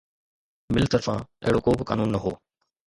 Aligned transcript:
مل 0.73 0.85
طرفان 0.93 1.19
اهڙو 1.45 1.59
ڪو 1.65 1.71
به 1.79 1.83
قانون 1.89 2.09
نه 2.13 2.19
هو 2.23 2.31